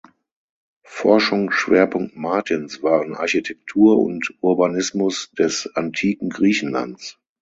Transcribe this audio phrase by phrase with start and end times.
[0.87, 7.19] Forschungsschwerpunkt Martins waren Architektur und Urbanismus des antiken Griechenlands.